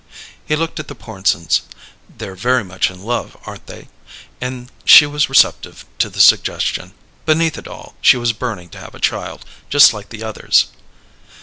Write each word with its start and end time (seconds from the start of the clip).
He 0.43 0.55
looked 0.55 0.79
at 0.79 0.87
the 0.87 0.95
Pornsens. 0.95 1.61
"They're 2.09 2.33
very 2.33 2.63
much 2.63 2.89
in 2.89 3.03
love, 3.03 3.37
aren't 3.45 3.67
they? 3.67 3.87
And 4.41 4.71
she 4.83 5.05
was 5.05 5.29
receptive 5.29 5.85
to 5.99 6.09
the 6.09 6.19
suggestion 6.19 6.95
beneath 7.27 7.55
it 7.59 7.67
all, 7.67 7.93
she 8.01 8.17
was 8.17 8.33
burning 8.33 8.69
to 8.69 8.79
have 8.79 8.95
a 8.95 8.99
child, 8.99 9.45
just 9.69 9.93
like 9.93 10.09
the 10.09 10.23
others." 10.23 10.69